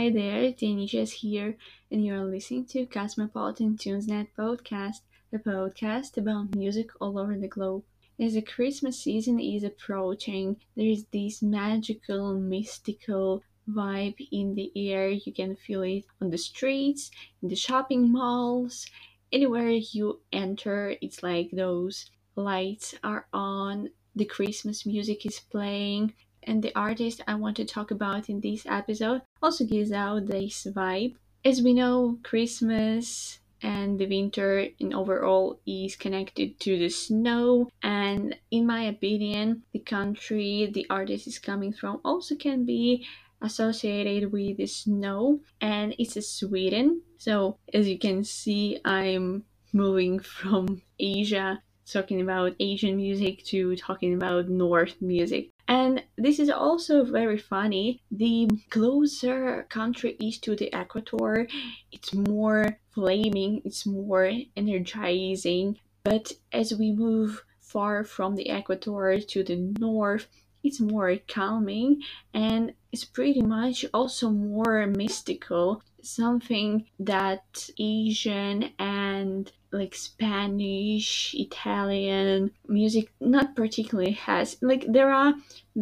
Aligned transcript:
Hi 0.00 0.08
there, 0.08 0.50
Jess 0.86 1.12
here, 1.12 1.58
and 1.90 2.02
you're 2.02 2.24
listening 2.24 2.64
to 2.68 2.86
Cosmopolitan 2.86 3.76
TunesNet 3.76 4.28
Podcast, 4.34 5.00
the 5.30 5.38
podcast 5.38 6.16
about 6.16 6.56
music 6.56 6.88
all 7.02 7.18
over 7.18 7.36
the 7.36 7.46
globe. 7.46 7.84
As 8.18 8.32
the 8.32 8.40
Christmas 8.40 8.98
season 8.98 9.38
is 9.38 9.62
approaching, 9.62 10.56
there 10.74 10.86
is 10.86 11.04
this 11.12 11.42
magical, 11.42 12.32
mystical 12.32 13.42
vibe 13.68 14.26
in 14.32 14.54
the 14.54 14.72
air. 14.74 15.10
You 15.10 15.34
can 15.34 15.54
feel 15.54 15.82
it 15.82 16.06
on 16.22 16.30
the 16.30 16.38
streets, 16.38 17.10
in 17.42 17.50
the 17.50 17.54
shopping 17.54 18.10
malls, 18.10 18.86
anywhere 19.30 19.68
you 19.68 20.20
enter. 20.32 20.96
It's 21.02 21.22
like 21.22 21.50
those 21.50 22.10
lights 22.36 22.94
are 23.04 23.26
on, 23.34 23.90
the 24.16 24.24
Christmas 24.24 24.86
music 24.86 25.26
is 25.26 25.40
playing, 25.40 26.14
and 26.42 26.62
the 26.62 26.74
artist 26.74 27.22
I 27.26 27.34
want 27.34 27.56
to 27.56 27.64
talk 27.64 27.90
about 27.90 28.28
in 28.28 28.40
this 28.40 28.66
episode 28.66 29.22
also 29.42 29.64
gives 29.64 29.92
out 29.92 30.26
this 30.26 30.66
vibe. 30.70 31.14
As 31.44 31.62
we 31.62 31.72
know, 31.72 32.18
Christmas 32.22 33.40
and 33.62 33.98
the 33.98 34.06
winter 34.06 34.66
in 34.78 34.94
overall 34.94 35.60
is 35.66 35.96
connected 35.96 36.58
to 36.60 36.78
the 36.78 36.88
snow 36.88 37.68
and 37.82 38.36
in 38.50 38.66
my 38.66 38.82
opinion 38.82 39.62
the 39.72 39.78
country 39.78 40.70
the 40.72 40.86
artist 40.88 41.26
is 41.26 41.38
coming 41.38 41.72
from 41.72 42.00
also 42.04 42.34
can 42.34 42.64
be 42.64 43.06
associated 43.42 44.32
with 44.32 44.56
the 44.56 44.66
snow 44.66 45.40
and 45.60 45.94
it's 45.98 46.26
sweden 46.26 47.02
so 47.18 47.56
as 47.74 47.88
you 47.88 47.98
can 47.98 48.24
see 48.24 48.78
i'm 48.84 49.44
moving 49.72 50.18
from 50.18 50.80
asia 50.98 51.60
talking 51.86 52.20
about 52.20 52.54
asian 52.60 52.96
music 52.96 53.44
to 53.44 53.76
talking 53.76 54.14
about 54.14 54.48
north 54.48 54.94
music 55.00 55.50
and 55.70 56.02
this 56.16 56.40
is 56.40 56.50
also 56.50 57.04
very 57.04 57.38
funny. 57.38 58.02
The 58.10 58.50
closer 58.70 59.66
country 59.68 60.16
is 60.20 60.38
to 60.38 60.56
the 60.56 60.68
equator, 60.76 61.46
it's 61.92 62.12
more 62.12 62.80
flaming, 62.90 63.62
it's 63.64 63.86
more 63.86 64.32
energizing. 64.56 65.78
But 66.02 66.32
as 66.52 66.74
we 66.74 66.90
move 66.90 67.44
far 67.60 68.02
from 68.02 68.34
the 68.34 68.48
equator 68.48 69.20
to 69.20 69.44
the 69.44 69.56
north, 69.78 70.26
it's 70.64 70.80
more 70.80 71.16
calming 71.28 72.02
and 72.34 72.74
it's 72.90 73.04
pretty 73.04 73.40
much 73.40 73.86
also 73.94 74.28
more 74.28 74.88
mystical 74.88 75.82
something 76.02 76.86
that 76.98 77.68
asian 77.78 78.70
and 78.78 79.52
like 79.72 79.94
spanish 79.94 81.34
italian 81.38 82.50
music 82.66 83.12
not 83.20 83.54
particularly 83.54 84.12
has. 84.12 84.56
Like 84.60 84.84
there 84.88 85.12
are 85.12 85.34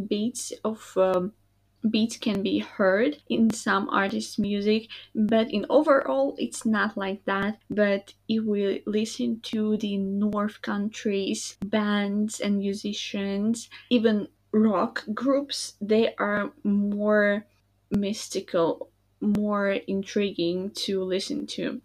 beats 0.08 0.52
of 0.64 0.92
um, 0.96 1.32
beats 1.88 2.16
can 2.16 2.42
be 2.42 2.58
heard 2.58 3.16
in 3.28 3.50
some 3.50 3.88
artists 3.88 4.38
music 4.38 4.88
but 5.14 5.50
in 5.50 5.64
overall 5.70 6.34
it's 6.38 6.66
not 6.66 6.96
like 6.96 7.24
that. 7.24 7.58
But 7.70 8.14
if 8.28 8.44
we 8.44 8.82
listen 8.86 9.40
to 9.52 9.76
the 9.76 9.96
north 9.96 10.60
countries 10.60 11.56
bands 11.64 12.40
and 12.40 12.58
musicians 12.58 13.70
even 13.90 14.28
rock 14.52 15.04
groups 15.14 15.74
they 15.80 16.14
are 16.16 16.52
more 16.64 17.46
mystical 17.90 18.90
more 19.20 19.70
intriguing 19.70 20.70
to 20.70 21.02
listen 21.02 21.46
to. 21.46 21.80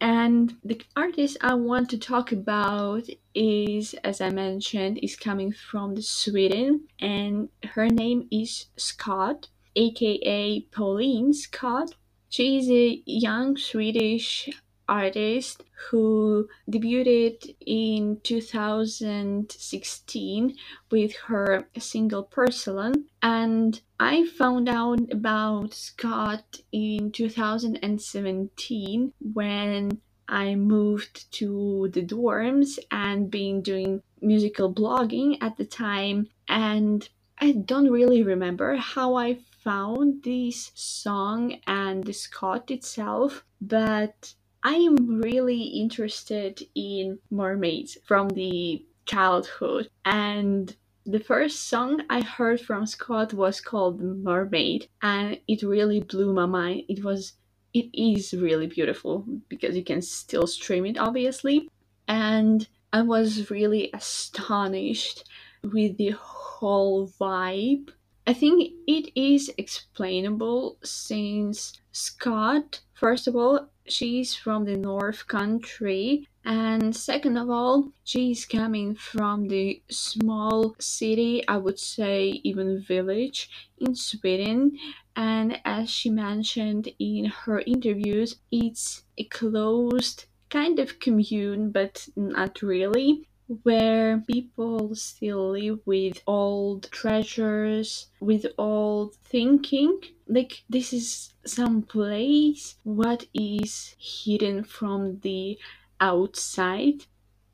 And 0.00 0.56
the 0.62 0.80
artist 0.96 1.38
i 1.40 1.54
want 1.54 1.88
to 1.90 1.98
talk 1.98 2.30
about 2.30 3.08
is 3.34 3.94
as 4.04 4.20
i 4.20 4.28
mentioned 4.28 4.98
is 5.02 5.16
coming 5.16 5.50
from 5.50 6.02
sweden 6.02 6.88
and 7.00 7.48
her 7.74 7.88
name 7.88 8.28
is 8.30 8.66
skott 8.76 9.46
aka 9.76 10.60
pauline 10.72 11.32
skott. 11.32 11.94
She 12.28 12.58
is 12.58 12.70
a 12.70 13.02
young 13.06 13.56
swedish 13.56 14.48
artist 14.88 15.64
who 15.90 16.48
debuted 16.70 17.54
in 17.66 18.20
2016 18.22 20.56
with 20.90 21.14
her 21.26 21.68
single 21.78 22.22
Porcelain. 22.22 23.06
And 23.22 23.80
I 23.98 24.26
found 24.26 24.68
out 24.68 25.00
about 25.10 25.70
Skott 25.70 26.60
in 26.72 27.10
2017 27.12 29.12
when 29.32 30.00
I 30.28 30.54
moved 30.54 31.32
to 31.32 31.88
the 31.92 32.02
dorms 32.02 32.78
and 32.90 33.30
been 33.30 33.62
doing 33.62 34.02
musical 34.20 34.72
blogging 34.72 35.38
at 35.40 35.56
the 35.56 35.64
time. 35.64 36.28
And 36.48 37.08
I 37.38 37.52
don't 37.52 37.90
really 37.90 38.22
remember 38.22 38.76
how 38.76 39.16
I 39.16 39.38
found 39.62 40.22
this 40.22 40.70
song 40.74 41.58
and 41.66 42.04
the 42.04 42.12
Skott 42.12 42.70
itself, 42.70 43.44
but 43.60 44.34
I 44.66 44.76
am 44.76 45.20
really 45.20 45.62
interested 45.62 46.62
in 46.74 47.18
mermaids 47.30 47.98
from 48.06 48.30
the 48.30 48.82
childhood 49.04 49.90
and 50.06 50.74
the 51.04 51.20
first 51.20 51.68
song 51.68 52.00
I 52.08 52.22
heard 52.22 52.62
from 52.62 52.86
Skott 52.86 53.34
was 53.34 53.60
called 53.60 54.00
Mermaid 54.00 54.88
and 55.02 55.38
it 55.46 55.62
really 55.62 56.00
blew 56.00 56.32
my 56.32 56.46
mind. 56.46 56.84
It 56.88 57.04
was 57.04 57.34
it 57.74 57.90
is 57.92 58.32
really 58.32 58.66
beautiful 58.66 59.26
because 59.50 59.76
you 59.76 59.84
can 59.84 60.00
still 60.00 60.46
stream 60.46 60.86
it 60.86 60.96
obviously 60.96 61.68
and 62.08 62.66
I 62.90 63.02
was 63.02 63.50
really 63.50 63.90
astonished 63.92 65.28
with 65.62 65.98
the 65.98 66.14
whole 66.18 67.08
vibe. 67.20 67.90
I 68.26 68.32
think 68.32 68.72
it 68.86 69.12
is 69.14 69.52
explainable 69.58 70.78
since 70.82 71.78
Skott 71.92 72.80
first 72.94 73.28
of 73.28 73.36
all 73.36 73.68
she's 73.86 74.34
from 74.34 74.64
the 74.64 74.76
north 74.76 75.26
country 75.26 76.26
and 76.44 76.94
second 76.94 77.36
of 77.36 77.50
all 77.50 77.90
she's 78.04 78.44
coming 78.44 78.94
from 78.94 79.48
the 79.48 79.82
small 79.90 80.74
city 80.78 81.46
i 81.48 81.56
would 81.56 81.78
say 81.78 82.40
even 82.44 82.80
village 82.80 83.50
in 83.78 83.94
sweden. 83.94 84.78
And 85.16 85.60
as 85.64 85.90
she 85.90 86.10
mentioned 86.10 86.88
in 86.98 87.26
her 87.26 87.60
interviews 87.60 88.36
it's 88.50 89.04
a 89.16 89.24
closed 89.24 90.26
kind 90.50 90.78
of 90.78 90.98
commune 90.98 91.70
but 91.70 92.08
not 92.16 92.62
really 92.62 93.28
where 93.62 94.22
people 94.26 94.94
still 94.94 95.50
live 95.50 95.80
with 95.84 96.22
old 96.26 96.90
treasures, 96.90 98.06
with 98.20 98.46
old 98.58 99.14
thinking. 99.16 100.00
Like, 100.26 100.64
this 100.68 100.92
is 100.92 101.34
some 101.44 101.82
place 101.82 102.76
what 102.84 103.26
is 103.34 103.94
hidden 103.98 104.64
from 104.64 105.20
the 105.20 105.58
outside. 106.00 107.04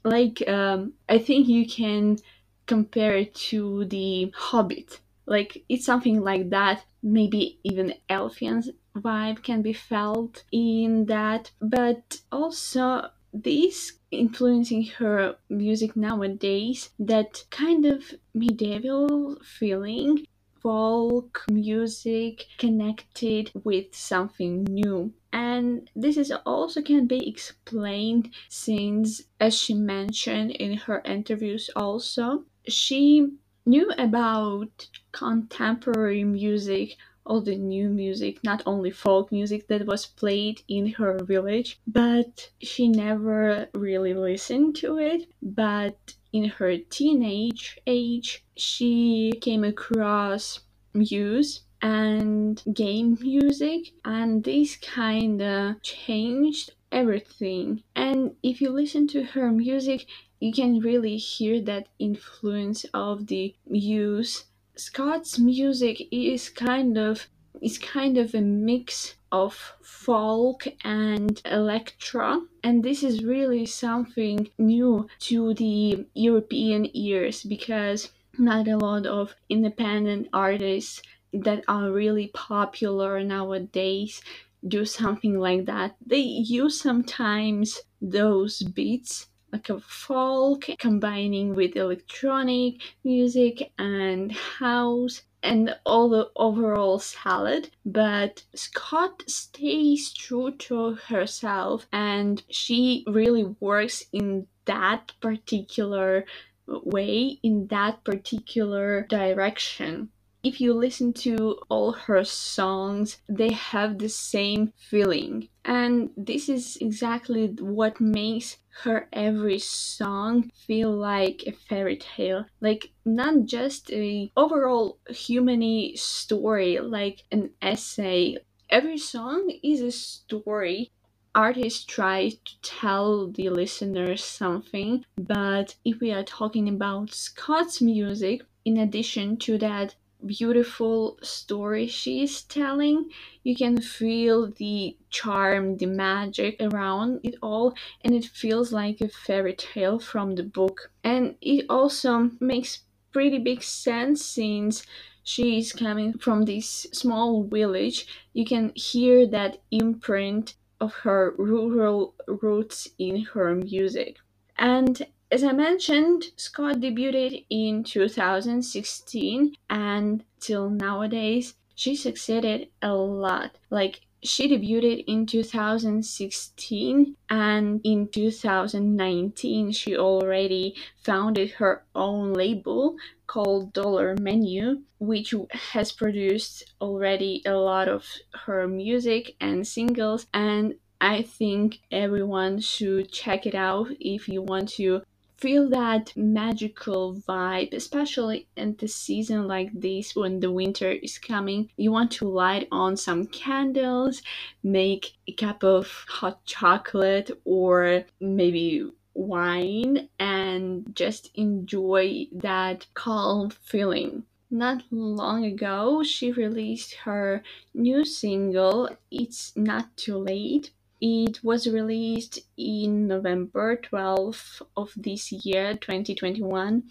Like, 0.05 0.47
um, 0.49 0.95
I 1.09 1.19
think 1.19 1.49
you 1.49 1.67
can 1.67 2.19
compare 2.67 3.17
it 3.17 3.35
to 3.51 3.85
the 3.87 4.33
Hobbit. 4.35 5.01
Like, 5.27 5.65
it's 5.69 5.85
something 5.85 6.21
like 6.21 6.51
that. 6.51 6.85
Maybe 7.03 7.59
even 7.65 7.95
Elfian 8.09 8.65
vibe 8.97 9.43
can 9.43 9.63
be 9.63 9.73
felt 9.73 10.45
in 10.53 11.07
that, 11.07 11.51
but 11.61 12.21
also 12.31 13.11
this 13.33 13.93
influencing 14.11 14.85
her 14.99 15.37
music 15.49 15.97
nowadays 15.97 16.91
that 16.99 17.45
kind 17.51 17.87
of 17.87 18.13
medieval 18.35 19.37
feeling 19.45 20.27
folk 20.63 21.45
music 21.51 22.47
connected 22.59 23.51
with 23.65 23.95
something 23.95 24.65
new. 24.65 25.13
And 25.33 25.89
this 25.95 26.17
is 26.17 26.33
also 26.45 26.83
can 26.83 27.07
be 27.07 27.29
explained 27.29 28.35
since 28.49 29.23
as 29.39 29.55
she 29.57 29.75
mentioned 29.75 30.51
in 30.51 30.77
her 30.77 31.01
interviews 31.05 31.71
also 31.77 32.45
she 32.67 33.27
knew 33.67 33.91
about 33.99 34.89
contemporary 35.13 36.25
music 36.25 36.97
all 37.31 37.41
the 37.41 37.57
new 37.57 37.89
music, 37.89 38.43
not 38.43 38.61
only 38.67 38.91
folk 38.91 39.31
music 39.31 39.69
that 39.69 39.87
was 39.87 40.05
played 40.05 40.63
in 40.67 40.89
her 40.89 41.17
village, 41.23 41.79
but 41.87 42.51
she 42.61 42.89
never 42.89 43.69
really 43.73 44.15
listened 44.15 44.75
to 44.75 44.99
it. 44.99 45.29
But 45.41 45.97
in 46.33 46.45
her 46.59 46.77
teenage 46.77 47.79
age, 47.87 48.45
she 48.57 49.33
came 49.41 49.63
across 49.63 50.59
Muse 50.93 51.61
and 51.81 52.61
game 52.75 53.17
music, 53.21 53.93
and 54.05 54.43
this 54.43 54.75
kind 54.75 55.41
of 55.41 55.81
changed 55.83 56.73
everything. 56.91 57.85
And 57.95 58.35
if 58.43 58.61
you 58.61 58.71
listen 58.71 59.07
to 59.09 59.23
her 59.23 59.53
music, 59.53 60.07
you 60.41 60.53
can 60.53 60.81
really 60.81 61.17
hear 61.17 61.61
that 61.61 61.87
influence 62.01 62.85
of 62.93 63.29
the 63.29 63.55
Muse 63.69 64.47
Skott's 64.83 65.39
music 65.39 66.09
is 66.11 66.49
kind 66.49 66.97
of 66.97 67.29
is 67.61 67.77
kind 67.77 68.17
of 68.17 68.35
a 68.35 68.41
mix 68.41 69.15
of 69.31 69.75
folk 69.83 70.67
and 70.85 71.43
electro 71.45 72.47
and 72.65 72.83
this 72.83 73.03
is 73.03 73.23
really 73.23 73.67
something 73.67 74.49
new 74.59 75.07
to 75.19 75.53
the 75.53 76.07
European 76.15 76.89
ears 76.97 77.43
because 77.43 78.11
not 78.39 78.67
a 78.69 78.79
lot 78.79 79.05
of 79.05 79.35
independent 79.51 80.29
artists 80.33 81.03
that 81.33 81.63
are 81.69 81.93
really 81.93 82.29
popular 82.29 83.23
nowadays 83.23 84.23
do 84.67 84.85
something 84.85 85.39
like 85.39 85.67
that. 85.67 85.97
They 86.05 86.21
use 86.21 86.81
sometimes 86.81 87.81
those 88.01 88.63
beats 88.63 89.27
like 89.53 89.69
a 89.69 89.81
folk 89.81 90.67
combining 90.79 91.55
with 91.55 91.77
electronic 91.77 92.81
music 93.05 93.73
and 93.79 94.33
house 94.33 95.23
and 95.43 95.75
all 95.87 96.09
the 96.09 96.31
overall 96.37 96.99
salad. 96.99 97.71
But 97.85 98.45
skott 98.55 99.29
stays 99.29 100.13
true 100.13 100.53
to 100.53 100.95
herself 100.95 101.87
and 101.93 102.43
she 102.51 103.05
really 103.07 103.45
works 103.61 104.05
in 104.13 104.47
that 104.67 105.13
particular 105.21 106.25
way 106.67 107.39
in 107.43 107.67
that 107.69 108.05
particular 108.05 109.07
direction 109.09 110.11
if 110.43 110.61
you 110.61 110.73
listen 110.73 111.13
to 111.13 111.59
all 111.69 111.93
her 111.93 112.25
songs, 112.25 113.19
they 113.29 113.53
have 113.53 113.99
the 113.99 114.09
same 114.09 114.73
feeling. 114.77 115.49
And 115.65 116.11
this 116.17 116.49
is 116.49 116.77
exactly 116.81 117.49
what 117.61 118.01
makes 118.01 118.57
her 118.83 119.09
every 119.13 119.59
song 119.59 120.51
feel 120.67 120.91
like 120.93 121.45
a 121.47 121.53
fairy 121.53 121.97
tale. 121.97 122.47
Like 122.61 122.91
not 123.05 123.45
just 123.45 123.91
a 123.93 124.31
overall 124.37 124.99
humany 125.11 125.99
story, 125.99 126.79
like 126.79 127.25
an 127.31 127.51
essay. 127.61 128.39
Every 128.71 128.99
song 128.99 129.51
is 129.63 129.81
a 129.83 129.91
story 129.91 130.91
artists 131.35 131.85
try 131.85 132.29
to 132.29 132.61
tell 132.63 133.29
the 133.29 133.49
listeners 133.49 134.25
something, 134.25 135.05
but 135.17 135.77
if 135.85 136.01
we 136.01 136.11
are 136.13 136.25
talking 136.25 136.69
about 136.69 137.11
Skott's 137.11 137.81
music, 137.81 138.43
in 138.65 138.77
addition 138.77 139.37
to 139.39 139.57
that 139.59 139.95
beautiful 140.27 141.19
story 141.23 141.87
she's 141.87 142.43
telling, 142.43 143.11
you 143.43 143.57
can 143.57 143.81
feel 143.81 144.51
the 144.51 144.97
charm, 145.11 145.77
the 145.77 145.87
magic 145.87 146.57
around 146.61 147.21
it 147.23 147.37
all, 147.43 147.75
and 148.03 148.15
it 148.15 148.25
feels 148.25 148.73
like 148.73 149.01
a 149.01 149.09
fairy 149.09 149.55
tale 149.55 149.99
from 149.99 150.35
the 150.35 150.43
book. 150.43 150.91
And 151.03 151.37
it 151.41 151.67
also 151.69 152.31
makes 152.41 152.81
pretty 153.13 153.39
big 153.39 153.63
sense 153.63 154.25
since 154.25 154.85
she 155.23 155.59
is 155.59 155.73
coming 155.73 156.19
from 156.19 156.45
this 156.45 156.87
small 156.93 157.45
village. 157.45 158.07
You 158.33 158.45
can 158.45 158.73
hear 158.75 159.27
that 159.27 159.59
imprint 159.71 160.55
of 160.81 160.93
her 160.95 161.35
rural 161.37 162.15
roots 162.27 162.89
in 162.99 163.25
her 163.25 163.55
music. 163.55 164.17
And 164.59 165.07
as 165.33 165.45
I 165.45 165.53
mentioned, 165.53 166.25
Skott 166.37 166.81
debuted 166.81 167.45
in 167.51 167.85
2016 167.85 169.55
and 169.69 170.25
till 170.41 170.71
nowadays 170.71 171.55
she 171.75 171.95
succeeded 171.95 172.69
a 172.83 172.93
lot. 172.95 173.57
Like 173.71 174.01
she 174.23 174.49
debuted 174.49 175.05
in 175.07 175.27
2016 175.27 177.17
and 177.31 177.81
in 177.85 178.09
2019 178.09 179.73
she 179.73 179.97
already 179.97 180.75
founded 181.03 181.53
her 181.53 181.85
own 181.95 182.33
label 182.33 182.97
called 183.27 183.73
Dollar 183.73 184.17
Menu 184.21 184.83
which 184.99 185.35
has 185.53 185.93
produced 185.93 186.75
already 186.83 187.41
a 187.47 187.55
lot 187.55 187.89
of 187.89 188.05
her 188.45 188.69
music 188.69 189.37
and 189.41 189.67
singles 189.67 190.27
and 190.35 190.75
I 191.01 191.23
think 191.23 191.81
everyone 191.91 192.61
should 192.61 193.11
check 193.11 193.47
it 193.47 193.55
out 193.55 193.89
if 194.01 194.29
you 194.29 194.43
want 194.43 194.69
to 194.71 195.03
feel 195.41 195.69
that 195.71 196.13
magical 196.17 197.17
vibe, 197.27 197.73
especially 197.73 198.47
in 198.57 198.77
the 198.79 198.87
season 198.89 199.49
like 199.49 199.71
this 199.73 200.15
when 200.15 200.41
the 200.41 200.53
winter 200.53 200.91
is 200.91 201.19
coming. 201.19 201.71
You 201.77 201.91
want 201.93 202.11
to 202.13 202.29
light 202.29 202.69
on 202.71 202.97
some 202.97 203.27
candles, 203.27 204.23
make 204.63 205.15
a 205.27 205.33
cup 205.33 205.65
of 205.65 206.05
hot 206.09 206.45
chocolate, 206.45 207.31
or 207.45 208.05
maybe 208.21 208.91
wine, 209.15 210.09
and 210.19 210.95
just 210.95 211.31
enjoy 211.35 212.27
that 212.33 212.87
calm 212.95 213.51
feeling. 213.51 214.25
Not 214.51 214.83
long 214.91 215.45
ago, 215.45 216.03
she 216.03 216.33
released 216.33 216.95
her 217.05 217.43
new 217.73 218.05
single, 218.05 218.91
It's 219.11 219.57
Not 219.57 219.97
Too 219.97 220.19
Late, 220.19 220.73
it 221.01 221.43
was 221.43 221.67
released 221.67 222.41
in 222.57 223.07
November 223.07 223.77
12th 223.77 224.63
of 224.77 224.93
this 224.97 225.33
year, 225.33 225.75
2021. 225.77 226.83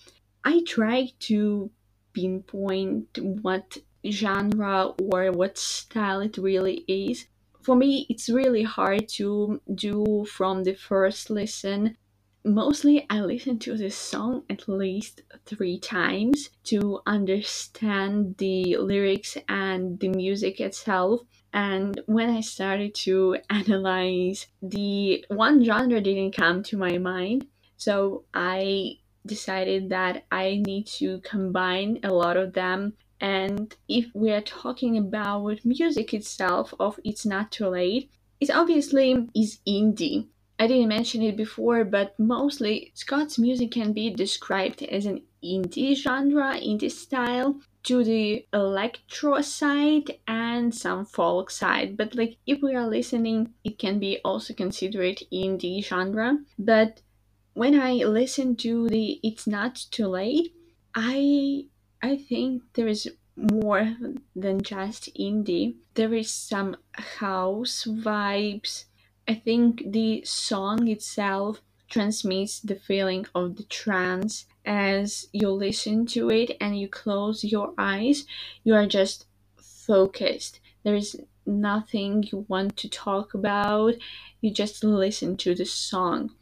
I 0.43 0.63
tried 0.65 1.11
to 1.21 1.69
pinpoint 2.13 3.19
what 3.21 3.77
genre 4.09 4.93
or 5.01 5.31
what 5.31 5.57
style 5.57 6.21
it 6.21 6.37
really 6.37 6.85
is. 6.87 7.27
For 7.61 7.75
me, 7.75 8.05
it's 8.09 8.29
really 8.29 8.63
hard 8.63 9.07
to 9.09 9.61
do 9.73 10.25
from 10.25 10.63
the 10.63 10.73
first 10.73 11.29
listen. 11.29 11.97
Mostly, 12.45 13.05
I 13.09 13.21
listen 13.21 13.59
to 13.59 13.75
this 13.75 13.95
song 13.95 14.43
at 14.49 14.69
least 14.69 15.21
three 15.45 15.77
times 15.77 16.49
to 16.65 17.01
understand 17.05 18.37
the 18.37 18.77
lyrics 18.77 19.37
and 19.47 19.99
the 19.99 20.09
music 20.09 20.61
itself 20.61 21.21
and 21.53 21.99
when 22.05 22.29
I 22.29 22.41
started 22.41 22.93
to 23.05 23.37
analyze, 23.49 24.47
the 24.61 25.25
one 25.29 25.63
genre 25.63 25.99
didn't 26.01 26.35
come 26.35 26.63
to 26.63 26.77
my 26.77 26.97
mind. 26.97 27.47
So 27.77 28.25
I 28.33 28.97
decided 29.25 29.89
that 29.89 30.25
I 30.31 30.61
need 30.65 30.87
to 30.99 31.19
combine 31.21 31.99
a 32.03 32.13
lot 32.13 32.37
of 32.37 32.53
them. 32.53 32.93
And 33.21 33.75
if 33.87 34.05
we're 34.13 34.41
talking 34.41 34.97
about 34.97 35.65
music 35.65 36.13
itself, 36.13 36.73
of 36.79 36.99
It's 37.03 37.25
Not 37.25 37.51
Too 37.51 37.67
Late, 37.67 38.11
it 38.39 38.49
obviously 38.49 39.27
is 39.35 39.59
indie. 39.67 40.27
I 40.59 40.67
didn't 40.67 40.89
mention 40.89 41.23
it 41.23 41.37
before, 41.37 41.85
but 41.85 42.19
mostly 42.19 42.91
Skott's 42.93 43.39
music 43.39 43.71
can 43.71 43.93
be 43.93 44.09
described 44.09 44.83
as 44.83 45.05
an 45.05 45.21
indie 45.43 45.95
genre, 45.95 46.53
indie 46.59 46.91
style, 46.91 47.61
to 47.83 48.03
the 48.03 48.45
electro 48.53 49.41
side 49.41 50.19
and 50.27 50.75
some 50.75 51.05
folk 51.05 51.49
side. 51.49 51.95
But 51.95 52.13
like 52.13 52.37
if 52.45 52.61
we 52.61 52.75
are 52.75 52.87
listening 52.87 53.53
it 53.63 53.79
can 53.79 53.99
be 53.99 54.19
also 54.23 54.53
considered 54.53 55.19
indie 55.31 55.83
genre. 55.83 56.39
But 56.57 57.01
when 57.53 57.79
i 57.79 57.93
listen 57.93 58.55
to 58.55 58.87
the 58.89 59.19
it's 59.23 59.47
not 59.47 59.75
too 59.91 60.07
late 60.07 60.53
i 60.95 61.65
i 62.01 62.15
think 62.15 62.61
there 62.73 62.87
is 62.87 63.09
more 63.35 63.95
than 64.35 64.61
just 64.61 65.09
indie. 65.15 65.75
There 65.93 66.13
is 66.13 66.29
some 66.31 66.75
house 66.93 67.85
vibes 67.89 68.85
i 69.29 69.33
think 69.33 69.83
the 69.85 70.21
song 70.25 70.87
itself 70.87 71.61
transmits 71.89 72.59
the 72.59 72.75
feeling 72.75 73.25
of 73.33 73.55
the 73.55 73.63
trance 73.63 74.45
as 74.69 75.27
you 75.31 75.49
listen 75.49 76.05
to 76.05 76.29
it 76.29 76.55
and 76.61 76.79
you 76.79 76.87
close 76.87 77.43
your 77.43 77.73
eyes, 77.77 78.25
you 78.63 78.75
are 78.75 78.85
just 78.85 79.25
focused. 79.57 80.59
There 80.83 80.95
is 80.95 81.19
nothing 81.45 82.23
you 82.31 82.45
want 82.47 82.77
to 82.77 82.87
talk 82.87 83.33
about, 83.33 83.95
you 84.41 84.51
just 84.51 84.83
listen 84.83 85.37
to 85.37 85.55
the 85.55 85.65
song. 85.65 86.35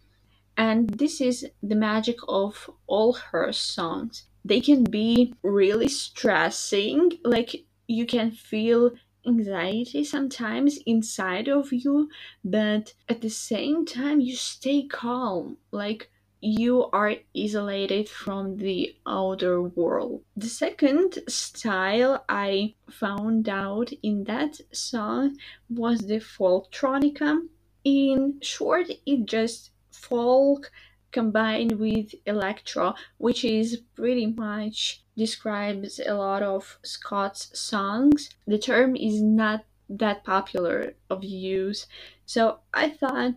And 0.57 0.89
this 0.89 1.21
is 1.21 1.47
the 1.63 1.75
magic 1.75 2.17
of 2.27 2.69
all 2.85 3.13
her 3.13 3.53
songs. 3.53 4.23
They 4.43 4.59
can 4.59 4.83
be 4.83 5.33
really 5.41 5.87
stressing, 5.87 7.19
like 7.23 7.63
you 7.87 8.05
can 8.05 8.31
feel 8.31 8.91
anxiety 9.27 10.03
sometimes 10.03 10.79
inside 10.85 11.47
of 11.47 11.73
you, 11.73 12.09
but 12.43 12.93
at 13.09 13.21
the 13.21 13.29
same 13.29 13.85
time, 13.85 14.21
you 14.21 14.35
stay 14.35 14.87
calm. 14.87 15.57
Like 15.71 16.09
you 16.39 16.85
are 16.91 17.15
isolated 17.35 18.07
from 18.07 18.57
the 18.57 18.95
outer 19.05 19.61
world. 19.61 20.23
The 20.35 20.47
second 20.47 21.19
style 21.27 22.23
I 22.29 22.75
found 22.89 23.49
out 23.49 23.91
in 24.03 24.23
that 24.25 24.59
song 24.71 25.37
was 25.69 26.01
the 26.01 26.19
folktronica. 26.19 27.47
In 27.83 28.39
short, 28.41 28.87
it 29.05 29.25
just 29.25 29.71
folk 29.91 30.71
combined 31.11 31.79
with 31.79 32.13
electro, 32.25 32.93
which 33.17 33.43
is 33.43 33.81
pretty 33.95 34.27
much 34.27 35.03
describes 35.17 35.99
a 35.99 36.13
lot 36.13 36.43
of 36.43 36.77
Skott's 36.83 37.57
songs. 37.59 38.29
The 38.45 38.59
term 38.59 38.95
is 38.95 39.21
not 39.21 39.65
that 39.89 40.23
popular 40.23 40.93
of 41.09 41.23
use, 41.23 41.87
so 42.25 42.59
I 42.73 42.89
thought 42.89 43.35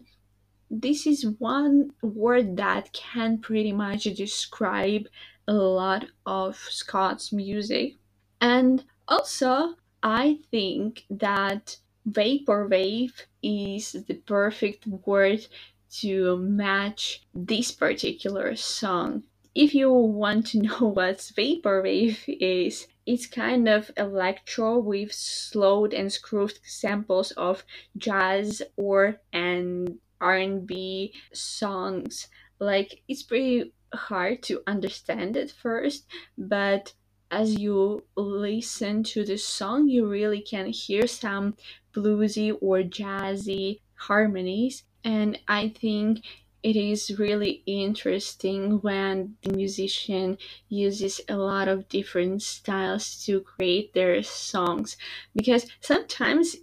this 0.71 1.07
is 1.07 1.27
one 1.39 1.93
word 2.03 2.57
that 2.57 2.93
can 2.93 3.39
pretty 3.39 3.73
much 3.73 4.05
describe 4.05 5.09
a 5.49 5.53
lot 5.53 6.07
of 6.27 6.57
Skott's 6.71 7.33
music. 7.33 7.97
And 8.41 8.85
also, 9.09 9.75
I 10.03 10.39
think 10.51 11.05
that 11.11 11.77
vaporwave 12.09 13.27
is 13.43 13.93
the 13.93 14.15
perfect 14.15 14.87
word 14.87 15.47
to 15.91 16.37
match 16.37 17.23
this 17.35 17.73
particular 17.73 18.55
song. 18.55 19.25
If 19.55 19.75
you 19.75 19.93
want 19.93 20.47
to 20.49 20.59
know 20.63 20.79
what 20.79 21.19
vaporwave 21.19 22.19
is, 22.27 22.87
it's 23.07 23.27
kind 23.27 23.69
of 23.69 23.91
electro 23.97 24.79
with 24.79 25.13
slowed 25.13 25.93
and 25.93 26.13
screwed 26.13 26.59
samples 26.63 27.33
of 27.33 27.65
jazz 27.97 28.63
or 28.77 29.21
and 29.33 29.99
R&B 30.21 31.15
songs. 31.33 32.29
Like 32.59 33.03
it's 33.09 33.23
pretty 33.23 33.73
hard 33.93 34.43
to 34.45 34.63
understand 34.67 35.37
at 35.37 35.51
first, 35.51 36.07
but 36.39 36.93
as 37.31 37.59
you 37.59 38.05
listen 38.17 39.03
to 39.05 39.25
the 39.25 39.39
song, 39.39 39.89
you 39.89 40.07
really 40.07 40.41
can 40.41 40.67
hear 40.67 41.07
some 41.07 41.57
bluesy 41.95 42.57
or 42.61 42.79
jazzy 42.83 43.81
harmonies. 43.95 44.85
And 45.05 45.39
I 45.49 45.69
think 45.69 46.25
it 46.63 46.77
is 46.77 47.19
really 47.19 47.63
interesting 47.67 48.81
when 48.81 49.37
the 49.43 49.53
musician 49.53 50.37
uses 50.69 51.21
a 51.29 51.37
lot 51.37 51.69
of 51.69 51.89
different 51.89 52.43
styles 52.43 53.25
to 53.25 53.41
create 53.41 53.95
their 53.95 54.23
songs 54.23 54.97
because 55.35 55.67
sometimes 55.81 56.57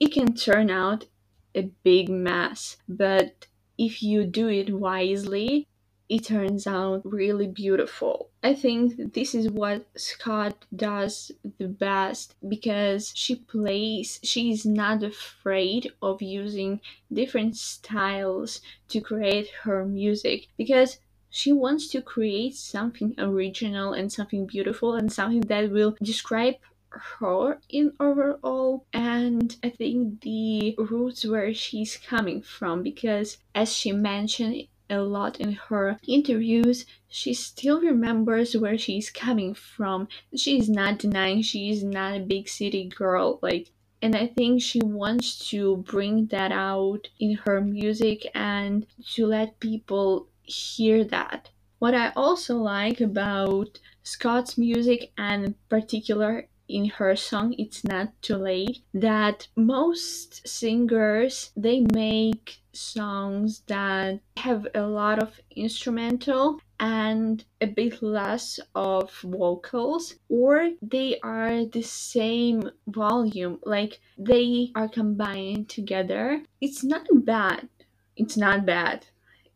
it 0.00 0.12
can 0.12 0.34
turn 0.34 0.70
out 0.70 1.06
a 1.54 1.62
big 1.82 2.08
mess, 2.08 2.76
but 2.88 3.46
if 3.78 4.02
you 4.02 4.24
do 4.24 4.48
it 4.48 4.72
wisely, 4.74 5.66
it 6.08 6.24
turns 6.24 6.66
out 6.66 7.02
really 7.04 7.46
beautiful. 7.46 8.30
I 8.42 8.54
think 8.54 9.12
this 9.12 9.34
is 9.34 9.50
what 9.50 9.92
Skott 9.94 10.54
does 10.74 11.30
the 11.58 11.68
best 11.68 12.34
because 12.48 13.12
she 13.14 13.34
plays, 13.36 14.18
she 14.22 14.50
is 14.50 14.64
not 14.64 15.02
afraid 15.02 15.92
of 16.00 16.22
using 16.22 16.80
different 17.12 17.56
styles 17.56 18.60
to 18.88 19.00
create 19.00 19.48
her 19.64 19.84
music 19.84 20.48
because 20.56 20.98
she 21.30 21.52
wants 21.52 21.88
to 21.88 22.00
create 22.00 22.54
something 22.54 23.14
original 23.18 23.92
and 23.92 24.10
something 24.10 24.46
beautiful 24.46 24.94
and 24.94 25.12
something 25.12 25.42
that 25.42 25.70
will 25.70 25.94
describe 26.02 26.54
her 26.90 27.60
in 27.68 27.92
overall 28.00 28.86
and 28.94 29.56
i 29.62 29.68
think 29.68 30.22
the 30.22 30.74
roots 30.78 31.26
where 31.26 31.52
she's 31.52 31.98
coming 31.98 32.40
from 32.40 32.82
because 32.82 33.36
as 33.54 33.70
she 33.70 33.92
mentioned 33.92 34.66
a 34.90 35.00
lot 35.00 35.40
in 35.40 35.52
her 35.52 35.98
interviews, 36.06 36.86
she 37.08 37.34
still 37.34 37.80
remembers 37.80 38.56
where 38.56 38.78
she's 38.78 39.10
coming 39.10 39.54
from. 39.54 40.08
She's 40.34 40.68
not 40.68 40.98
denying 40.98 41.42
she's 41.42 41.82
not 41.84 42.16
a 42.16 42.20
big 42.20 42.48
city 42.48 42.88
girl, 42.88 43.38
like 43.42 43.70
and 44.00 44.14
I 44.14 44.28
think 44.28 44.62
she 44.62 44.80
wants 44.80 45.48
to 45.50 45.78
bring 45.78 46.26
that 46.26 46.52
out 46.52 47.08
in 47.18 47.34
her 47.44 47.60
music 47.60 48.26
and 48.34 48.86
to 49.14 49.26
let 49.26 49.58
people 49.58 50.28
hear 50.42 51.02
that. 51.04 51.50
What 51.80 51.94
I 51.94 52.12
also 52.14 52.56
like 52.56 53.00
about 53.00 53.80
Skott's 54.04 54.56
music 54.56 55.12
and 55.18 55.44
in 55.44 55.54
particular 55.68 56.48
in 56.68 56.86
her 56.86 57.16
song 57.16 57.54
It's 57.58 57.84
Not 57.84 58.12
Too 58.22 58.36
Late 58.36 58.80
that 58.92 59.48
most 59.56 60.46
singers 60.46 61.50
they 61.56 61.80
make 61.80 62.58
songs 62.72 63.62
that 63.66 64.20
have 64.36 64.66
a 64.74 64.82
lot 64.82 65.20
of 65.22 65.40
instrumental 65.56 66.60
and 66.78 67.44
a 67.60 67.66
bit 67.66 68.02
less 68.02 68.60
of 68.74 69.10
vocals 69.22 70.14
or 70.28 70.70
they 70.80 71.18
are 71.20 71.64
the 71.64 71.82
same 71.82 72.70
volume 72.86 73.58
like 73.64 74.00
they 74.16 74.70
are 74.76 74.88
combined 74.88 75.68
together. 75.68 76.42
It's 76.60 76.84
not 76.84 77.06
bad. 77.12 77.68
It's 78.16 78.36
not 78.36 78.64
bad. 78.64 79.06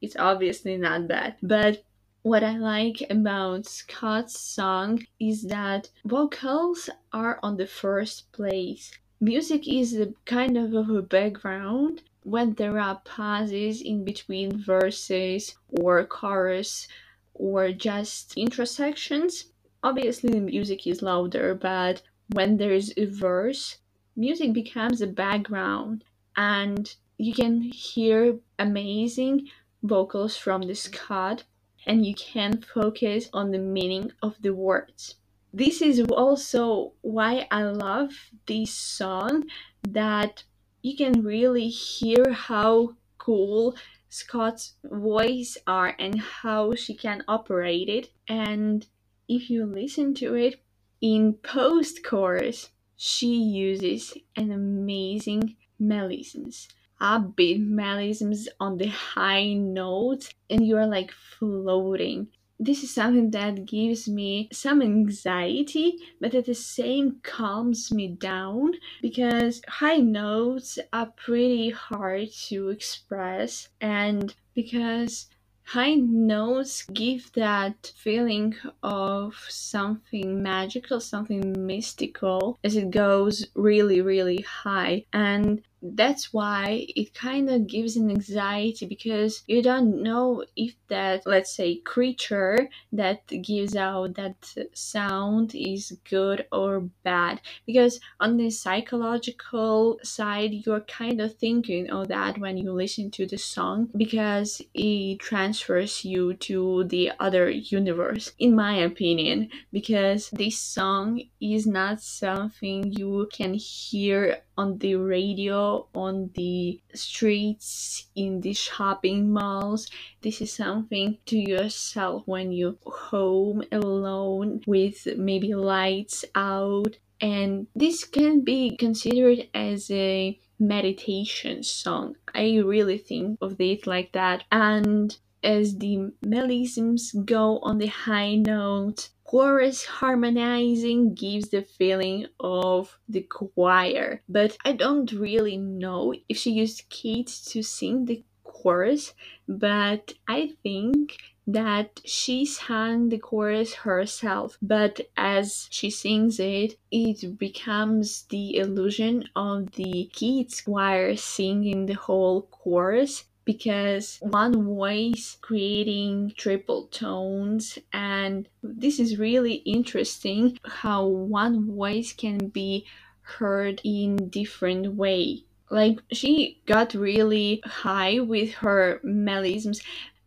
It's 0.00 0.16
obviously 0.16 0.76
not 0.76 1.06
bad 1.06 1.36
but 1.42 1.84
what 2.22 2.44
I 2.44 2.56
like 2.56 3.02
about 3.10 3.64
Skott's 3.64 4.38
song 4.38 5.04
is 5.18 5.42
that 5.44 5.90
vocals 6.04 6.88
are 7.12 7.40
on 7.42 7.56
the 7.56 7.66
first 7.66 8.30
place. 8.30 8.92
Music 9.20 9.66
is 9.66 9.98
kind 10.24 10.56
of 10.56 10.72
a 10.72 11.02
background 11.02 12.02
when 12.22 12.54
there 12.54 12.78
are 12.78 13.02
pauses 13.04 13.82
in 13.82 14.04
between 14.04 14.56
verses 14.56 15.56
or 15.80 16.04
chorus 16.04 16.86
or 17.34 17.72
just 17.72 18.36
intersections. 18.36 19.46
Obviously, 19.82 20.30
the 20.30 20.40
music 20.40 20.86
is 20.86 21.02
louder, 21.02 21.56
but 21.56 22.02
when 22.34 22.56
there's 22.56 22.92
a 22.96 23.06
verse, 23.06 23.78
music 24.14 24.52
becomes 24.52 25.00
a 25.00 25.08
background 25.08 26.04
and 26.36 26.94
you 27.18 27.34
can 27.34 27.62
hear 27.62 28.38
amazing 28.60 29.48
vocals 29.82 30.36
from 30.36 30.62
the 30.62 30.74
Skott 30.74 31.42
and 31.86 32.06
you 32.06 32.14
can 32.14 32.60
focus 32.60 33.28
on 33.32 33.50
the 33.50 33.58
meaning 33.58 34.12
of 34.22 34.36
the 34.40 34.54
words. 34.54 35.16
This 35.52 35.82
is 35.82 36.00
also 36.00 36.94
why 37.02 37.46
I 37.50 37.64
love 37.64 38.12
this 38.46 38.72
song 38.72 39.44
that 39.88 40.44
you 40.82 40.96
can 40.96 41.22
really 41.22 41.68
hear 41.68 42.32
how 42.32 42.96
cool 43.18 43.76
Skott's 44.10 44.74
voice 44.84 45.56
are 45.66 45.94
and 45.98 46.20
how 46.20 46.74
she 46.74 46.94
can 46.94 47.22
operate 47.28 47.88
it. 47.88 48.10
And 48.28 48.86
if 49.28 49.50
you 49.50 49.66
listen 49.66 50.14
to 50.14 50.34
it 50.34 50.62
in 51.00 51.34
post 51.34 52.04
chorus, 52.04 52.70
she 52.96 53.34
uses 53.34 54.14
an 54.36 54.52
amazing 54.52 55.56
melisms 55.80 56.68
upbeat 57.02 57.60
melisms 57.68 58.46
on 58.60 58.78
the 58.78 58.86
high 58.86 59.52
notes 59.52 60.32
and 60.48 60.66
you're 60.66 60.86
like 60.86 61.10
floating 61.10 62.28
this 62.64 62.84
is 62.84 62.94
something 62.94 63.32
that 63.32 63.64
gives 63.64 64.08
me 64.08 64.48
some 64.52 64.82
anxiety, 64.82 65.98
but 66.20 66.32
at 66.32 66.44
the 66.44 66.54
same 66.54 67.16
calms 67.24 67.90
me 67.90 68.06
down 68.06 68.74
because 69.00 69.60
high 69.66 69.96
notes 69.96 70.78
are 70.92 71.12
pretty 71.16 71.70
hard 71.70 72.30
to 72.30 72.68
express 72.68 73.68
and 73.80 74.36
because 74.54 75.26
high 75.64 75.94
notes 75.94 76.84
give 76.92 77.32
that 77.32 77.92
feeling 77.96 78.54
of 78.84 79.34
something 79.48 80.40
magical, 80.40 81.00
something 81.00 81.66
mystical 81.66 82.60
as 82.62 82.76
it 82.76 82.92
goes 82.92 83.46
really, 83.56 84.00
really 84.00 84.42
high. 84.42 85.04
And 85.12 85.62
that's 85.82 86.32
why 86.32 86.86
it 86.94 87.12
kind 87.12 87.50
of 87.50 87.66
gives 87.66 87.96
an 87.96 88.08
anxiety 88.10 88.86
because 88.86 89.42
you 89.46 89.62
don't 89.62 90.02
know 90.02 90.44
if 90.56 90.74
that 90.88 91.26
let's 91.26 91.54
say 91.54 91.76
creature 91.76 92.68
that 92.92 93.26
gives 93.42 93.74
out 93.74 94.14
that 94.14 94.36
sound 94.72 95.54
is 95.54 95.98
good 96.08 96.46
or 96.52 96.80
bad. 97.02 97.40
Because 97.66 97.98
on 98.20 98.36
the 98.36 98.50
psychological 98.50 99.98
side 100.02 100.52
you're 100.52 100.80
kind 100.80 101.20
of 101.20 101.34
thinking 101.34 101.90
of 101.90 102.08
that 102.08 102.38
when 102.38 102.56
you 102.56 102.72
listen 102.72 103.10
to 103.12 103.26
the 103.26 103.38
song 103.38 103.88
because 103.96 104.62
it 104.74 105.18
transfers 105.18 106.04
you 106.04 106.34
to 106.34 106.84
the 106.84 107.10
other 107.18 107.50
universe 107.50 108.32
in 108.38 108.54
my 108.54 108.74
opinion 108.76 109.48
because 109.72 110.30
this 110.30 110.58
song 110.58 111.22
is 111.40 111.66
not 111.66 112.00
something 112.00 112.92
you 112.92 113.28
can 113.32 113.54
hear 113.54 114.42
on 114.56 114.78
the 114.78 114.96
radio, 114.96 115.86
on 115.94 116.30
the 116.34 116.80
streets, 116.94 118.06
in 118.14 118.40
the 118.40 118.52
shopping 118.52 119.32
malls. 119.32 119.88
This 120.20 120.40
is 120.40 120.52
something 120.52 121.18
to 121.26 121.38
yourself 121.38 122.22
when 122.26 122.52
you're 122.52 122.76
home 122.84 123.62
alone 123.72 124.62
with 124.66 125.06
maybe 125.16 125.54
lights 125.54 126.24
out. 126.34 126.98
And 127.20 127.68
this 127.74 128.04
can 128.04 128.42
be 128.42 128.76
considered 128.76 129.48
as 129.54 129.90
a 129.90 130.38
meditation 130.58 131.62
song. 131.62 132.16
I 132.34 132.56
really 132.58 132.98
think 132.98 133.38
of 133.40 133.60
it 133.60 133.86
like 133.86 134.12
that. 134.12 134.44
And 134.50 135.16
as 135.42 135.76
the 135.78 136.12
melisms 136.24 137.12
go 137.24 137.58
on 137.58 137.78
the 137.78 137.86
high 137.86 138.34
note, 138.36 139.08
chorus 139.24 139.84
harmonizing 139.84 141.14
gives 141.14 141.48
the 141.48 141.62
feeling 141.62 142.26
of 142.38 142.98
the 143.08 143.22
choir. 143.22 144.22
But 144.28 144.56
I 144.64 144.72
don't 144.72 145.10
really 145.12 145.56
know 145.56 146.14
if 146.28 146.36
she 146.36 146.52
used 146.52 146.88
Kate 146.90 147.32
to 147.46 147.62
sing 147.62 148.04
the 148.04 148.24
chorus, 148.44 149.14
but 149.48 150.14
I 150.28 150.52
think 150.62 151.16
that 151.46 152.00
she 152.04 152.46
sang 152.46 153.08
the 153.08 153.18
chorus 153.18 153.74
herself, 153.74 154.56
but 154.62 155.00
as 155.16 155.66
she 155.70 155.90
sings 155.90 156.38
it, 156.38 156.78
it 156.90 157.38
becomes 157.38 158.24
the 158.30 158.56
illusion 158.58 159.24
of 159.34 159.72
the 159.72 160.08
kids 160.12 160.60
choir 160.60 161.16
singing 161.16 161.86
the 161.86 161.94
whole 161.94 162.42
chorus 162.42 163.24
because 163.44 164.18
one 164.20 164.64
voice 164.64 165.36
creating 165.40 166.32
triple 166.36 166.86
tones 166.86 167.78
and 167.92 168.48
this 168.62 169.00
is 169.00 169.18
really 169.18 169.54
interesting 169.66 170.58
how 170.64 171.06
one 171.06 171.66
voice 171.74 172.12
can 172.12 172.48
be 172.48 172.86
heard 173.22 173.80
in 173.84 174.28
different 174.28 174.94
way. 174.94 175.44
Like 175.70 176.00
she 176.12 176.60
got 176.66 176.92
really 176.94 177.62
high 177.64 178.20
with 178.20 178.52
her 178.54 179.00
melisms 179.04 179.82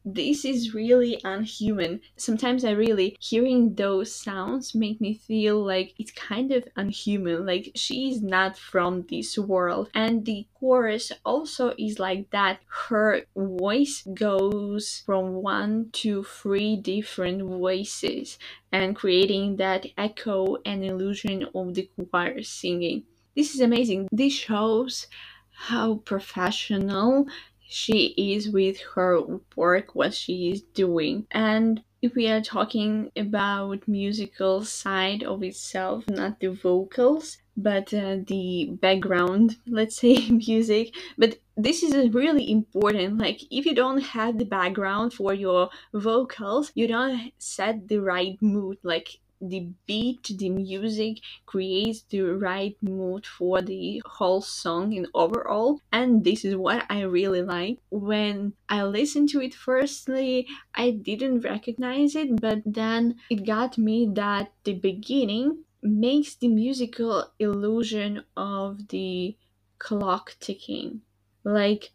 this 0.06 0.46
is 0.46 0.76
really 0.76 1.20
unhuman. 1.24 2.00
Sometimes 2.16 2.64
I 2.64 2.72
really 2.72 3.18
hearing 3.20 3.74
those 3.74 4.14
sounds 4.14 4.76
make 4.76 5.02
me 5.02 5.16
feel 5.16 5.64
like 5.64 5.96
it's 5.98 6.12
kind 6.12 6.52
of 6.52 6.68
unhuman, 6.76 7.46
like 7.46 7.72
she's 7.76 8.22
not 8.22 8.56
from 8.56 9.08
this 9.10 9.38
world. 9.38 9.90
And 9.96 10.24
the 10.24 10.46
chorus 10.60 11.12
also 11.26 11.74
is 11.80 11.98
like 11.98 12.30
that. 12.30 12.60
Her 12.88 13.24
voice 13.36 14.04
goes 14.14 15.02
from 15.06 15.42
one 15.42 15.90
to 15.94 16.24
three 16.24 16.76
different 16.76 17.42
voices 17.42 18.38
and 18.72 18.96
creating 18.96 19.56
that 19.56 19.88
echo 19.98 20.58
and 20.66 20.86
illusion 20.86 21.48
of 21.56 21.74
the 21.74 21.90
choir 22.12 22.44
singing. 22.44 23.04
This 23.36 23.56
is 23.56 23.62
amazing. 23.62 24.08
This 24.12 24.34
shows 24.34 25.08
how 25.50 25.96
professional 26.06 27.26
she 27.75 28.13
is 28.17 28.50
with 28.50 28.79
her 28.96 29.20
work, 29.58 29.94
what 29.96 30.13
she 30.13 30.50
is 30.50 30.62
doing. 30.62 31.27
And 31.32 31.84
if 32.01 32.15
we 32.15 32.29
are 32.29 32.39
talking 32.39 33.12
about 33.17 33.86
musical 33.86 34.63
side 34.63 35.24
of 35.24 35.44
itself, 35.44 36.05
not 36.08 36.39
the 36.39 36.53
vocals, 36.53 37.38
but 37.58 37.94
uh, 37.94 38.20
the 38.27 38.70
background, 38.82 39.58
let's 39.67 39.98
say 39.98 40.29
music. 40.48 40.96
But 41.17 41.39
this 41.58 41.84
is 41.84 42.13
really 42.13 42.50
important. 42.50 43.17
Like, 43.17 43.41
if 43.51 43.65
you 43.65 43.75
don't 43.75 44.01
have 44.01 44.38
the 44.38 44.46
background 44.46 45.13
for 45.13 45.34
your 45.34 45.70
vocals, 45.94 46.72
you 46.75 46.88
don't 46.88 47.34
set 47.39 47.89
the 47.89 48.00
right 48.00 48.41
mood. 48.41 48.77
Like, 48.84 49.20
the 49.50 49.70
beat, 49.86 50.24
the 50.38 50.50
music 50.50 51.20
creates 51.46 52.04
the 52.10 52.22
right 52.22 52.75
mood 52.82 53.25
for 53.25 53.62
the 53.62 54.02
whole 54.06 54.42
song 54.42 54.94
in 54.94 55.08
overall. 55.14 55.80
And 55.92 56.24
this 56.24 56.46
is 56.46 56.56
what 56.56 56.86
I 56.90 57.02
really 57.02 57.42
like. 57.42 57.80
When 57.90 58.54
I 58.70 58.84
listened 58.84 59.30
to 59.30 59.42
it 59.42 59.54
firstly, 59.54 60.48
I 60.74 60.92
didn't 60.92 61.42
recognize 61.42 62.16
it, 62.16 62.40
but 62.42 62.62
then 62.66 63.16
it 63.30 63.46
got 63.46 63.78
me 63.78 64.10
that 64.14 64.52
the 64.64 64.74
beginning 64.74 65.64
makes 65.82 66.36
the 66.36 66.48
musical 66.48 67.32
illusion 67.40 68.24
of 68.36 68.88
the 68.90 69.36
clock 69.78 70.36
ticking. 70.40 71.02
Like 71.44 71.92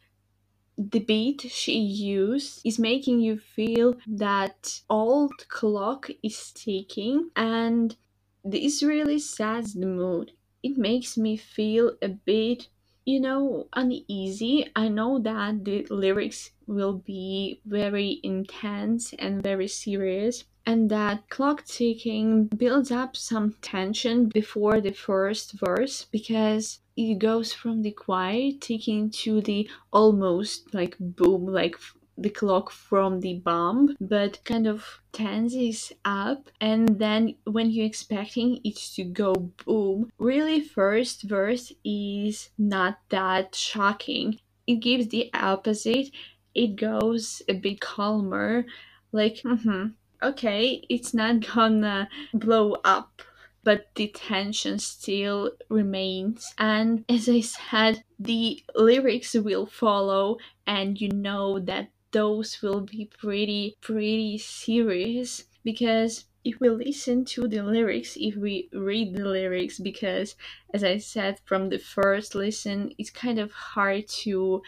the 0.81 1.01
beat 1.01 1.43
she 1.51 1.79
used 1.79 2.63
is 2.65 2.79
making 2.79 3.21
you 3.21 3.39
feel 3.39 3.97
that 4.07 4.81
old 4.89 5.47
clock 5.49 6.09
is 6.23 6.53
ticking 6.53 7.31
and 7.37 7.97
this 8.43 8.83
really 8.83 9.19
sets 9.19 9.75
the 9.75 9.87
mood. 9.87 10.33
It 10.63 10.79
makes 10.79 11.19
me 11.19 11.37
feel 11.37 11.97
a 12.01 12.09
bit 12.09 12.69
you 13.05 13.21
know 13.21 13.69
uneasy. 13.75 14.71
I 14.75 14.89
know 14.89 15.19
that 15.19 15.65
the 15.65 15.87
lyrics 15.91 16.51
will 16.67 16.95
be 16.95 17.61
very 17.67 18.21
intense 18.23 19.13
and 19.19 19.43
very 19.43 19.69
serious 19.69 20.45
and 20.65 20.91
that 20.91 21.29
clock 21.29 21.65
ticking 21.65 22.45
builds 22.45 22.91
up 22.91 23.17
some 23.17 23.57
tension 23.61 24.29
before 24.29 24.81
the 24.81 24.93
first 24.93 25.53
verse 25.53 26.07
because 26.11 26.79
it 27.01 27.19
goes 27.19 27.53
from 27.53 27.83
the 27.83 27.93
quiet 27.93 28.61
ticking 28.61 29.11
to 29.11 29.41
the 29.41 29.69
almost 29.91 30.75
like 30.75 30.97
boom 31.01 31.47
like 31.47 31.77
the 32.19 32.29
clock 32.29 32.71
from 32.71 33.21
the 33.21 33.35
bomb 33.35 33.97
but 33.99 34.45
kind 34.45 34.67
of 34.67 35.01
tenses 35.13 35.93
up. 36.05 36.51
And 36.61 36.99
then 36.99 37.37
when 37.45 37.71
you're 37.71 37.87
expecting 37.87 38.61
it 38.63 38.77
to 38.97 39.05
go 39.05 39.33
boom 39.65 40.13
really 40.19 40.61
first 40.61 41.23
verse 41.23 41.73
is 41.85 42.51
not 42.59 42.99
that 43.09 43.55
shocking. 43.55 44.39
It 44.67 44.77
gives 44.77 45.09
the 45.09 45.31
opposite. 45.33 46.11
It 46.55 46.77
goes 46.77 47.41
a 47.49 47.55
bit 47.55 47.81
calmer 47.81 48.67
like 49.13 49.37
mm-hmm, 49.37 49.89
okay 50.23 50.85
it's 50.89 51.15
not 51.15 51.41
gonna 51.55 52.09
blow 52.35 52.77
up 52.85 53.23
but 53.63 53.95
the 53.95 54.09
tension 54.09 54.79
still 54.79 55.53
remains. 55.69 56.55
And 56.59 57.05
as 57.09 57.29
I 57.29 57.41
said, 57.41 58.05
the 58.19 58.63
lyrics 58.75 59.35
will 59.35 59.67
follow, 59.67 60.39
and 60.67 61.01
you 61.01 61.09
know 61.11 61.59
that 61.61 61.91
those 62.13 62.61
will 62.63 62.81
be 62.81 63.11
pretty, 63.19 63.77
pretty 63.81 64.39
serious 64.39 65.45
because 65.63 66.25
if 66.43 66.59
we 66.59 66.71
listen 66.71 67.25
to 67.27 67.47
the 67.47 67.63
lyrics, 67.63 68.17
if 68.19 68.35
we 68.35 68.69
read 68.73 69.15
the 69.15 69.25
lyrics, 69.25 69.79
because 69.79 70.37
as 70.73 70.83
I 70.83 70.97
said 70.99 71.39
from 71.45 71.69
the 71.69 71.79
first 71.79 72.35
listen, 72.35 72.93
it's 72.99 73.11
kind 73.11 73.39
of 73.39 73.53
hard 73.53 74.09
to 74.25 74.63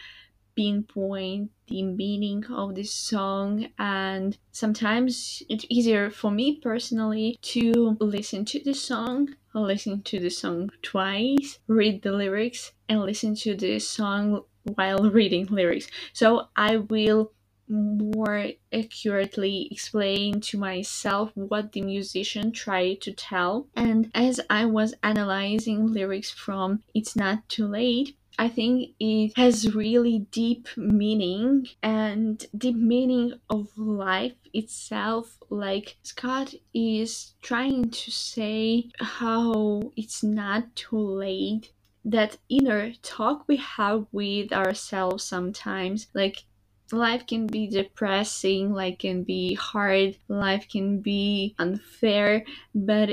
pinpoint 0.55 1.49
the 1.67 1.83
meaning 1.83 2.45
of 2.45 2.75
this 2.75 2.91
song 2.91 3.67
and 3.79 4.37
sometimes 4.51 5.41
it's 5.49 5.65
easier 5.69 6.09
for 6.09 6.31
me 6.31 6.59
personally 6.61 7.37
to 7.41 7.97
listen 7.99 8.45
to 8.45 8.59
the 8.63 8.73
song 8.73 9.29
listen 9.53 10.01
to 10.01 10.19
the 10.19 10.29
song 10.29 10.69
twice 10.81 11.59
read 11.67 12.01
the 12.01 12.11
lyrics 12.11 12.71
and 12.89 13.01
listen 13.01 13.35
to 13.35 13.55
the 13.55 13.79
song 13.79 14.43
while 14.75 15.09
reading 15.09 15.45
lyrics. 15.47 15.87
So 16.13 16.47
i 16.55 16.77
will 16.77 17.31
more 17.69 18.51
accurately 18.73 19.67
explain 19.71 20.41
to 20.41 20.57
myself 20.57 21.31
what 21.33 21.71
the 21.71 21.81
musician 21.81 22.51
tried 22.51 22.99
to 23.01 23.13
tell. 23.13 23.67
And 23.75 24.11
as 24.13 24.39
i 24.49 24.65
was 24.65 24.93
analyzing 25.01 25.87
lyrics 25.91 26.29
from 26.31 26.83
it's 26.93 27.15
not 27.15 27.47
too 27.49 27.67
late 27.67 28.15
I 28.37 28.49
think 28.49 28.95
it 28.99 29.33
has 29.37 29.75
really 29.75 30.19
deep 30.31 30.67
meaning 30.75 31.67
and 31.81 32.45
deep 32.57 32.75
meaning 32.75 33.33
of 33.49 33.77
life 33.77 34.35
itself. 34.53 35.37
Like 35.49 35.97
Skott 36.03 36.59
is 36.73 37.35
trying 37.41 37.91
to 37.91 38.11
say 38.11 38.89
how 38.99 39.91
it's 39.95 40.23
not 40.23 40.75
too 40.75 40.99
late. 40.99 41.71
That 42.05 42.37
inner 42.49 42.93
talk 43.01 43.47
we 43.47 43.57
have 43.57 44.07
with 44.11 44.51
ourselves 44.51 45.23
sometimes, 45.23 46.07
like 46.13 46.43
life 46.91 47.25
can 47.27 47.47
be 47.47 47.67
depressing, 47.67 48.73
life 48.73 48.97
can 48.97 49.23
be 49.23 49.53
hard, 49.53 50.17
life 50.27 50.67
can 50.69 50.99
be 50.99 51.55
unfair, 51.59 52.45
but 52.75 53.09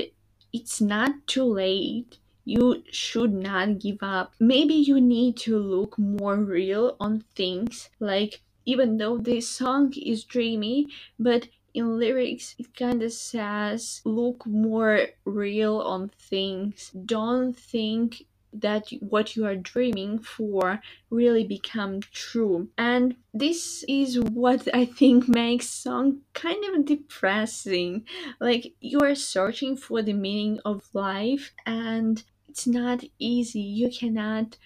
it's 0.51 0.81
not 0.81 1.11
too 1.27 1.45
late 1.45 2.17
you 2.45 2.83
should 2.91 3.33
not 3.33 3.79
give 3.79 3.97
up. 4.01 4.33
Maybe 4.39 4.73
you 4.73 4.99
need 4.99 5.37
to 5.37 5.57
look 5.57 5.97
more 5.97 6.37
real 6.37 6.97
on 6.99 7.23
things. 7.35 7.89
Like, 7.99 8.41
even 8.65 8.97
though 8.97 9.17
this 9.17 9.47
song 9.47 9.93
is 9.93 10.23
dreamy, 10.23 10.87
but 11.19 11.47
in 11.73 11.97
lyrics 11.97 12.55
it 12.59 12.75
kind 12.75 13.01
of 13.01 13.13
says 13.13 14.01
look 14.03 14.45
more 14.45 15.07
real 15.25 15.79
on 15.79 16.09
things. 16.09 16.91
Don't 17.05 17.57
think 17.57 18.25
that 18.53 18.89
what 18.99 19.35
you 19.35 19.45
are 19.45 19.55
dreaming 19.55 20.19
for 20.19 20.81
really 21.09 21.43
become 21.43 22.01
true 22.11 22.67
and 22.77 23.15
this 23.33 23.85
is 23.87 24.19
what 24.19 24.67
i 24.73 24.83
think 24.83 25.27
makes 25.29 25.69
song 25.69 26.19
kind 26.33 26.61
of 26.65 26.85
depressing 26.85 28.05
like 28.41 28.73
you 28.81 28.99
are 28.99 29.15
searching 29.15 29.77
for 29.77 30.01
the 30.01 30.11
meaning 30.11 30.59
of 30.65 30.83
life 30.93 31.53
and 31.65 32.23
it's 32.51 32.67
not 32.67 33.01
easy 33.17 33.61
you 33.61 33.89
cannot 33.89 34.57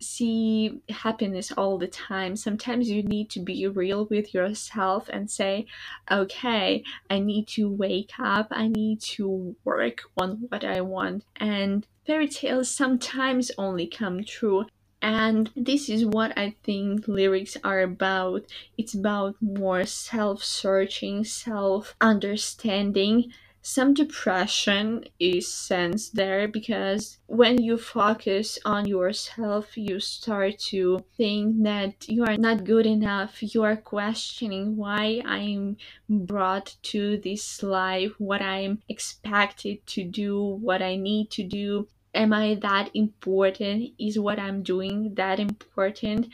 see 0.00 0.80
happiness 0.88 1.52
all 1.52 1.76
the 1.76 1.86
time. 1.86 2.34
Sometimes 2.34 2.88
you 2.88 3.02
need 3.02 3.28
to 3.28 3.40
be 3.40 3.66
real 3.68 4.06
with 4.06 4.32
yourself 4.32 5.10
and 5.12 5.30
say, 5.30 5.66
okay, 6.10 6.82
I 7.10 7.18
need 7.18 7.46
to 7.48 7.68
wake 7.68 8.12
up, 8.18 8.48
I 8.50 8.68
need 8.68 9.02
to 9.16 9.54
work 9.64 10.00
on 10.16 10.46
what 10.48 10.64
I 10.64 10.80
want. 10.80 11.26
And 11.36 11.86
fairy 12.06 12.28
tales 12.28 12.70
sometimes 12.70 13.50
only 13.58 13.86
come 13.86 14.24
true. 14.24 14.64
And 15.02 15.50
this 15.54 15.90
is 15.90 16.06
what 16.06 16.32
I 16.38 16.56
think 16.64 17.06
lyrics 17.06 17.58
are 17.62 17.80
about. 17.80 18.46
It's 18.78 18.94
about 18.94 19.36
more 19.42 19.84
self 19.84 20.42
searching, 20.42 21.24
self 21.24 21.94
understanding 22.00 23.30
some 23.62 23.92
depression 23.92 25.04
is 25.18 25.52
sensed 25.52 26.14
there 26.14 26.48
because 26.48 27.18
when 27.26 27.62
you 27.62 27.76
focus 27.76 28.58
on 28.64 28.86
yourself, 28.86 29.76
you 29.76 30.00
start 30.00 30.58
to 30.70 31.04
think 31.16 31.62
that 31.64 32.08
you 32.08 32.24
are 32.24 32.38
not 32.38 32.64
good 32.64 32.86
enough. 32.86 33.42
You 33.42 33.62
are 33.64 33.76
questioning 33.76 34.76
why 34.76 35.22
I'm 35.26 35.76
brought 36.08 36.76
to 36.84 37.18
this 37.18 37.62
life, 37.62 38.12
what 38.18 38.40
I'm 38.40 38.82
expected 38.88 39.86
to 39.88 40.04
do, 40.04 40.42
what 40.42 40.80
I 40.80 40.96
need 40.96 41.30
to 41.32 41.44
do. 41.44 41.86
Am 42.14 42.32
I 42.32 42.54
that 42.62 42.90
important? 42.94 43.90
Is 43.98 44.18
what 44.18 44.38
I'm 44.38 44.62
doing 44.62 45.14
that 45.14 45.38
important? 45.38 46.28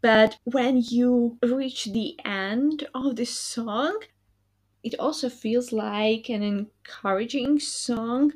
But 0.00 0.38
when 0.44 0.80
you 0.80 1.36
reach 1.42 1.84
the 1.84 2.18
end 2.24 2.88
of 2.94 3.16
the 3.16 3.26
song, 3.26 4.00
it 4.82 4.94
also 4.98 5.28
feels 5.28 5.72
like 5.72 6.28
an 6.28 6.42
encouraging 6.42 7.58
song. 7.58 8.32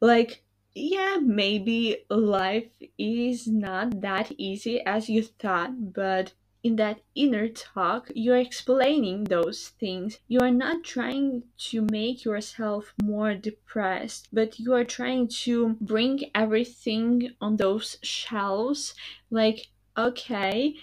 Like, 0.00 0.42
yeah, 0.74 1.16
maybe 1.22 2.04
life 2.10 2.70
is 2.98 3.46
not 3.46 4.00
that 4.02 4.32
easy 4.36 4.80
as 4.84 5.08
you 5.08 5.22
thought, 5.22 5.94
but 5.94 6.32
in 6.62 6.76
that 6.76 7.00
inner 7.14 7.48
talk, 7.48 8.10
you're 8.14 8.36
explaining 8.36 9.24
those 9.24 9.68
things. 9.80 10.18
You 10.26 10.40
are 10.40 10.50
not 10.50 10.82
trying 10.82 11.44
to 11.70 11.86
make 11.92 12.24
yourself 12.24 12.92
more 13.02 13.34
depressed, 13.34 14.28
but 14.32 14.58
you 14.58 14.74
are 14.74 14.84
trying 14.84 15.28
to 15.44 15.76
bring 15.80 16.30
everything 16.34 17.30
on 17.40 17.56
those 17.56 17.98
shelves 18.02 18.94
like, 19.30 19.68
okay, 19.96 20.74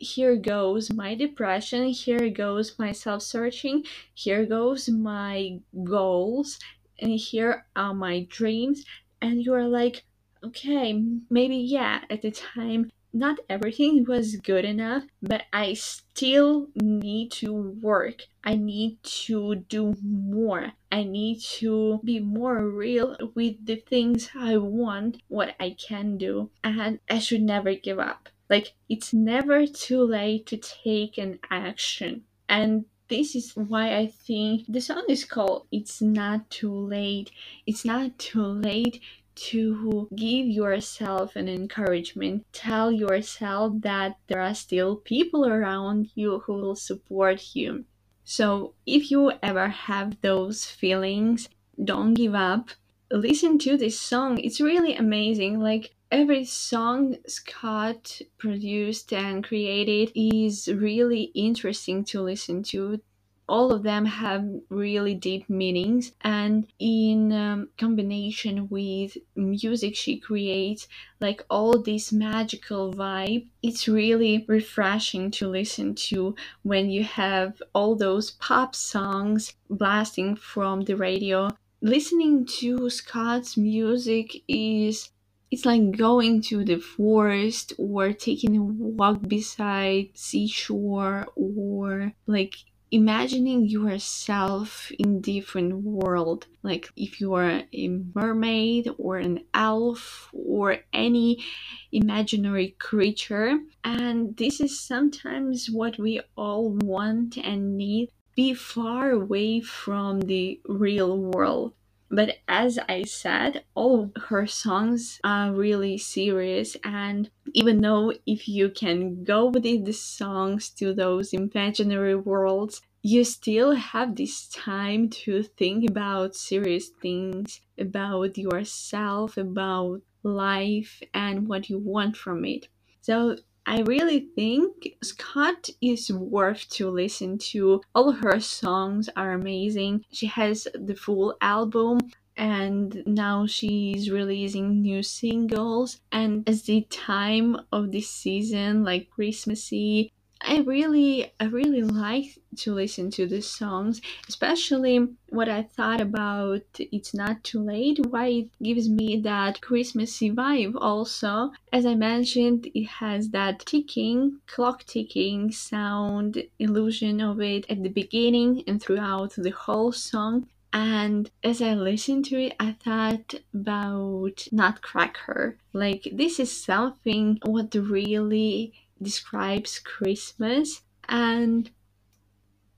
here 0.00 0.34
goes 0.36 0.92
my 0.92 1.14
depression, 1.14 1.88
here 1.88 2.30
goes 2.30 2.78
my 2.78 2.90
self 2.90 3.22
searching, 3.22 3.84
here 4.14 4.46
goes 4.46 4.88
my 4.88 5.60
goals, 5.84 6.58
and 6.98 7.12
here 7.12 7.66
are 7.76 7.94
my 7.94 8.26
dreams. 8.30 8.84
And 9.22 9.42
you're 9.42 9.68
like, 9.68 10.04
okay, 10.42 11.00
maybe, 11.28 11.56
yeah, 11.56 12.00
at 12.08 12.22
the 12.22 12.30
time, 12.30 12.90
not 13.12 13.38
everything 13.50 14.04
was 14.04 14.36
good 14.36 14.64
enough, 14.64 15.02
but 15.20 15.42
I 15.52 15.74
still 15.74 16.68
need 16.74 17.32
to 17.32 17.52
work. 17.52 18.22
I 18.44 18.54
need 18.54 19.02
to 19.02 19.56
do 19.56 19.96
more. 20.02 20.72
I 20.90 21.02
need 21.02 21.40
to 21.58 22.00
be 22.04 22.20
more 22.20 22.66
real 22.68 23.16
with 23.34 23.66
the 23.66 23.76
things 23.76 24.30
I 24.34 24.56
want, 24.56 25.22
what 25.28 25.56
I 25.60 25.76
can 25.78 26.16
do, 26.16 26.50
and 26.64 27.00
I 27.10 27.18
should 27.18 27.42
never 27.42 27.74
give 27.74 27.98
up. 27.98 28.28
Like, 28.50 28.74
it's 28.88 29.14
never 29.14 29.64
too 29.66 30.02
late 30.02 30.44
to 30.46 30.56
take 30.56 31.16
an 31.18 31.38
action. 31.50 32.24
And 32.48 32.84
this 33.08 33.36
is 33.36 33.52
why 33.54 33.96
I 33.96 34.08
think 34.08 34.64
the 34.68 34.80
song 34.80 35.04
is 35.08 35.24
called 35.24 35.66
It's 35.70 36.02
Not 36.02 36.50
Too 36.50 36.74
Late. 36.74 37.30
It's 37.64 37.84
not 37.84 38.18
too 38.18 38.44
late 38.44 39.00
to 39.36 40.08
give 40.14 40.46
yourself 40.46 41.36
an 41.36 41.48
encouragement. 41.48 42.44
Tell 42.52 42.90
yourself 42.90 43.74
that 43.82 44.16
there 44.26 44.40
are 44.40 44.54
still 44.54 44.96
people 44.96 45.46
around 45.46 46.10
you 46.16 46.40
who 46.40 46.54
will 46.54 46.76
support 46.76 47.54
you. 47.54 47.84
So, 48.24 48.74
if 48.84 49.10
you 49.10 49.32
ever 49.42 49.68
have 49.68 50.20
those 50.20 50.64
feelings, 50.66 51.48
don't 51.82 52.14
give 52.14 52.34
up. 52.34 52.70
Listen 53.10 53.58
to 53.60 53.76
this 53.76 53.98
song. 53.98 54.38
It's 54.38 54.60
really 54.60 54.94
amazing. 54.94 55.58
Like, 55.60 55.94
every 56.10 56.44
song 56.44 57.14
Skott 57.28 58.20
produced 58.36 59.12
and 59.12 59.44
created 59.44 60.10
is 60.16 60.66
really 60.66 61.30
interesting 61.34 62.04
to 62.06 62.20
listen 62.20 62.64
to. 62.64 63.00
All 63.48 63.72
of 63.72 63.82
them 63.82 64.04
have 64.06 64.44
really 64.68 65.14
deep 65.14 65.48
meanings 65.48 66.12
and 66.22 66.66
in 66.78 67.32
um, 67.32 67.68
combination 67.78 68.68
with 68.68 69.16
music 69.34 69.96
she 69.96 70.18
creates 70.18 70.86
like 71.20 71.44
all 71.50 71.80
this 71.82 72.12
magical 72.12 72.92
vibe 72.92 73.48
it's 73.60 73.88
really 73.88 74.44
refreshing 74.46 75.32
to 75.32 75.48
listen 75.48 75.96
to 75.96 76.36
when 76.62 76.90
you 76.90 77.02
have 77.02 77.60
all 77.74 77.96
those 77.96 78.32
pop 78.32 78.76
songs 78.76 79.54
blasting 79.68 80.36
from 80.36 80.82
the 80.82 80.96
radio. 80.96 81.48
Listening 81.82 82.46
to 82.46 82.78
skott's 82.88 83.56
music 83.56 84.42
is 84.46 85.10
it's 85.50 85.66
like 85.66 85.96
going 85.96 86.40
to 86.42 86.64
the 86.64 86.78
forest 86.78 87.72
or 87.78 88.12
taking 88.12 88.56
a 88.56 88.62
walk 88.62 89.28
beside 89.28 90.08
seashore 90.14 91.26
or 91.34 92.12
like 92.26 92.54
imagining 92.92 93.66
yourself 93.66 94.90
in 94.98 95.20
different 95.20 95.74
world. 95.82 96.46
Like 96.62 96.88
if 96.96 97.20
you 97.20 97.34
are 97.34 97.62
a 97.72 97.88
mermaid 98.14 98.90
or 98.98 99.18
an 99.18 99.44
elf 99.54 100.30
or 100.32 100.78
any 100.92 101.44
imaginary 101.92 102.76
creature. 102.78 103.58
And 103.84 104.36
this 104.36 104.60
is 104.60 104.78
sometimes 104.78 105.68
what 105.70 105.98
we 105.98 106.20
all 106.36 106.70
want 106.70 107.36
and 107.36 107.76
need. 107.76 108.10
Be 108.36 108.54
far 108.54 109.10
away 109.10 109.60
from 109.60 110.20
the 110.20 110.60
real 110.64 111.18
world 111.18 111.74
but 112.10 112.38
as 112.48 112.78
I 112.88 113.04
said, 113.04 113.64
all 113.74 114.10
her 114.28 114.46
songs 114.46 115.20
are 115.22 115.52
really 115.52 115.96
serious, 115.96 116.76
and 116.82 117.30
even 117.52 117.80
though 117.80 118.12
if 118.26 118.48
you 118.48 118.68
can 118.70 119.24
go 119.24 119.46
with 119.46 119.62
the 119.62 119.92
songs 119.92 120.70
to 120.70 120.92
those 120.92 121.32
imaginary 121.32 122.16
worlds, 122.16 122.82
you 123.02 123.24
still 123.24 123.72
have 123.74 124.16
this 124.16 124.48
time 124.48 125.08
to 125.08 125.42
think 125.42 125.88
about 125.88 126.34
serious 126.34 126.88
things, 126.88 127.60
about 127.78 128.36
yourself, 128.36 129.36
about 129.36 130.02
life, 130.22 131.02
and 131.14 131.48
what 131.48 131.70
you 131.70 131.78
want 131.78 132.16
from 132.16 132.44
it. 132.44 132.68
So 133.00 133.36
I 133.66 133.82
really 133.82 134.28
think 134.34 134.96
Skott 135.04 135.70
is 135.80 136.10
worth 136.10 136.68
to 136.70 136.90
listen 136.90 137.38
to. 137.52 137.82
All 137.94 138.12
her 138.12 138.40
songs 138.40 139.08
are 139.16 139.32
amazing. 139.32 140.04
She 140.10 140.26
has 140.26 140.66
the 140.74 140.94
full 140.94 141.36
album 141.40 142.00
and 142.36 143.02
now 143.06 143.46
she's 143.46 144.10
releasing 144.10 144.80
new 144.80 145.02
singles 145.02 146.00
and 146.10 146.48
as 146.48 146.62
the 146.62 146.80
time 146.88 147.56
of 147.70 147.92
this 147.92 148.08
season 148.08 148.82
like 148.82 149.10
christmassy 149.10 150.10
I 150.42 150.60
really, 150.60 151.32
I 151.38 151.44
really 151.44 151.82
like 151.82 152.38
to 152.56 152.74
listen 152.74 153.10
to 153.12 153.26
the 153.26 153.42
songs, 153.42 154.00
especially 154.28 155.06
what 155.28 155.48
I 155.48 155.62
thought 155.62 156.00
about 156.00 156.62
It's 156.78 157.14
Not 157.14 157.44
Too 157.44 157.60
Late, 157.60 158.06
why 158.06 158.26
it 158.26 158.48
gives 158.62 158.88
me 158.88 159.20
that 159.20 159.60
Christmassy 159.60 160.30
vibe 160.30 160.74
also. 160.80 161.52
As 161.72 161.84
I 161.84 161.94
mentioned, 161.94 162.70
it 162.74 162.86
has 162.86 163.28
that 163.30 163.60
ticking, 163.60 164.40
clock 164.46 164.84
ticking 164.84 165.52
sound 165.52 166.42
illusion 166.58 167.20
of 167.20 167.40
it 167.40 167.66
at 167.68 167.82
the 167.82 167.90
beginning 167.90 168.64
and 168.66 168.82
throughout 168.82 169.34
the 169.36 169.50
whole 169.50 169.92
song. 169.92 170.48
And 170.72 171.30
as 171.42 171.60
I 171.60 171.74
listened 171.74 172.24
to 172.26 172.40
it, 172.40 172.54
I 172.60 172.72
thought 172.72 173.34
about 173.52 174.46
Nutcracker. 174.52 175.58
Like, 175.72 176.08
this 176.12 176.38
is 176.38 176.64
something 176.64 177.40
what 177.44 177.74
really 177.74 178.72
describes 179.02 179.78
Christmas 179.78 180.82
and 181.08 181.70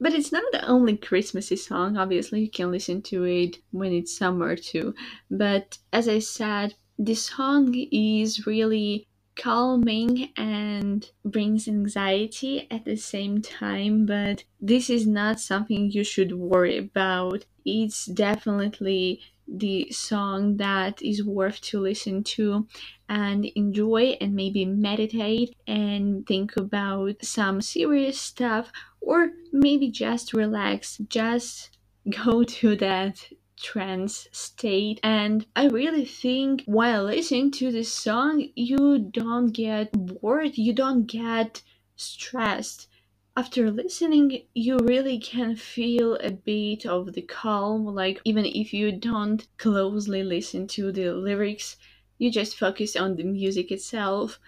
but 0.02 0.14
it's 0.14 0.32
not 0.32 0.42
the 0.50 0.66
only 0.66 0.96
Christmassy 0.96 1.54
song. 1.54 1.96
Obviously, 1.96 2.40
you 2.40 2.50
can 2.50 2.72
listen 2.72 3.02
to 3.02 3.22
it 3.22 3.58
when 3.70 3.92
it's 3.92 4.18
summer 4.18 4.56
too. 4.56 4.96
But 5.30 5.78
as 5.92 6.08
I 6.08 6.18
said, 6.18 6.74
this 6.98 7.26
song 7.26 7.72
is 7.92 8.44
really 8.44 9.06
calming 9.36 10.30
and 10.36 11.08
brings 11.24 11.68
anxiety 11.68 12.66
at 12.68 12.84
the 12.84 12.96
same 12.96 13.40
time. 13.40 14.04
But 14.04 14.42
this 14.60 14.90
is 14.90 15.06
not 15.06 15.38
something 15.38 15.92
you 15.92 16.02
should 16.02 16.32
worry 16.32 16.78
about. 16.78 17.44
It's 17.64 18.06
definitely 18.06 19.20
the 19.46 19.90
song 19.90 20.56
that 20.56 21.02
is 21.02 21.24
worth 21.24 21.60
to 21.60 21.80
listen 21.80 22.22
to 22.24 22.66
and 23.08 23.44
enjoy 23.56 24.16
and 24.20 24.34
maybe 24.34 24.64
meditate 24.64 25.54
and 25.66 26.26
think 26.26 26.56
about 26.56 27.14
some 27.22 27.60
serious 27.60 28.18
stuff 28.18 28.72
or 29.00 29.30
maybe 29.52 29.90
just 29.90 30.32
relax 30.32 30.98
just 31.08 31.76
go 32.10 32.42
to 32.60 32.76
that 32.76 33.28
trance 33.56 34.26
state. 34.32 34.98
And 35.02 35.46
i 35.54 35.66
really 35.68 36.04
think 36.04 36.62
while 36.66 37.04
listening 37.04 37.50
to 37.52 37.70
this 37.70 37.92
song 37.92 38.48
you 38.56 38.98
don't 38.98 39.52
get 39.52 39.92
bored 39.92 40.56
you 40.58 40.72
don't 40.72 41.06
get 41.06 41.62
stressed 41.96 42.88
after 43.36 43.70
listening, 43.70 44.42
you 44.54 44.78
really 44.78 45.18
can 45.18 45.56
feel 45.56 46.16
a 46.16 46.30
bit 46.30 46.84
of 46.84 47.14
the 47.14 47.22
calm, 47.22 47.86
like 47.86 48.20
even 48.24 48.44
if 48.44 48.74
you 48.74 48.92
don't 48.92 49.46
closely 49.58 50.22
listen 50.22 50.66
to 50.68 50.92
the 50.92 51.12
lyrics, 51.12 51.76
you 52.18 52.30
just 52.30 52.58
focus 52.58 52.94
on 52.94 53.16
the 53.16 53.24
music 53.24 53.70
itself. 53.72 54.38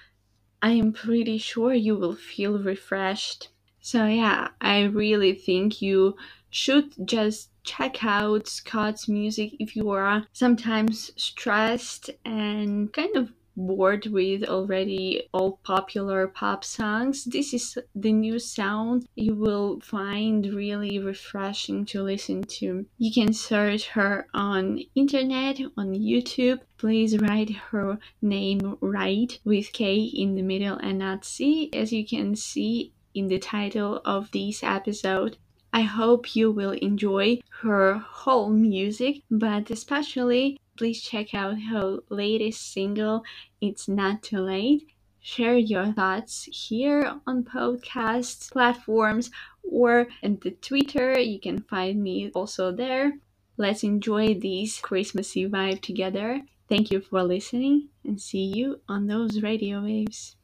I 0.63 0.71
am 0.73 0.93
pretty 0.93 1.39
sure 1.39 1.75
you 1.75 1.97
will 1.97 2.15
feel 2.15 2.59
refreshed. 2.59 3.49
So, 3.81 4.07
yeah, 4.07 4.49
I 4.61 4.83
really 4.85 5.35
think 5.35 5.81
you 5.83 6.17
should 6.51 6.95
just 7.07 7.51
check 7.65 8.05
out 8.05 8.45
Skott's 8.45 9.09
music 9.09 9.55
if 9.59 9.75
you 9.77 9.91
are 9.91 10.27
sometimes 10.33 11.13
stressed 11.17 12.11
and 12.25 12.93
kind 12.93 13.17
of 13.17 13.33
bored 13.57 14.07
with 14.07 14.45
already 14.45 15.29
all 15.33 15.59
popular 15.63 16.27
pop 16.29 16.65
songs, 16.65 17.25
this 17.25 17.55
is 17.55 17.79
the 17.95 18.13
new 18.13 18.39
sound 18.39 19.07
you 19.15 19.35
will 19.35 19.81
find 19.81 20.55
really 20.55 20.99
refreshing 20.99 21.85
to 21.87 22.03
listen 22.03 22.43
to. 22.43 22.87
You 22.99 23.13
can 23.13 23.33
search 23.33 23.89
her 23.89 24.27
on 24.35 24.81
internet, 24.95 25.61
on 25.77 25.95
YouTube. 25.95 26.61
Please 26.79 27.19
write 27.19 27.51
her 27.71 27.99
name 28.21 28.77
right 28.81 29.39
with 29.45 29.73
K 29.73 29.97
in 29.97 30.35
the 30.35 30.43
middle 30.43 30.77
and 30.77 30.99
not 30.99 31.25
C, 31.25 31.71
as 31.73 31.93
you 31.93 32.07
can 32.07 32.37
see 32.37 32.93
in 33.15 33.29
the 33.29 33.39
title 33.39 34.01
of 34.05 34.31
this 34.33 34.63
episode. 34.63 35.37
I 35.73 35.83
hope 35.83 36.37
you 36.37 36.53
will 36.53 36.71
enjoy 36.71 37.41
her 37.63 37.95
whole 37.99 38.51
music, 38.51 39.23
but 39.29 39.71
especially 39.71 40.61
please 40.77 41.03
check 41.03 41.35
out 41.35 41.61
her 41.71 41.99
latest 42.09 42.73
single, 42.73 43.23
It's 43.61 43.89
Not 43.89 44.23
Too 44.23 44.41
Late. 44.41 44.89
share 45.21 45.57
your 45.57 45.91
thoughts 45.93 46.45
here 46.53 47.19
on 47.27 47.43
podcast 47.45 48.53
platforms 48.53 49.31
or 49.63 50.07
in 50.23 50.39
the 50.43 50.51
Twitter. 50.51 51.19
You 51.19 51.41
can 51.41 51.63
find 51.63 52.03
me 52.03 52.31
also 52.35 52.71
there. 52.71 53.15
Let's 53.57 53.85
enjoy 53.85 54.35
this 54.35 54.81
Christmassy 54.81 55.49
vibe 55.49 55.81
together. 55.81 56.43
Thank 56.69 56.91
you 56.91 57.01
for 57.01 57.23
listening 57.23 57.89
and 58.05 58.21
see 58.21 58.45
you 58.45 58.81
on 58.89 59.07
those 59.07 59.43
radio 59.43 59.83
waves. 59.83 60.37